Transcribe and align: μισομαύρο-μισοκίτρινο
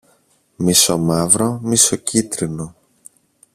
μισομαύρο-μισοκίτρινο 0.55 2.75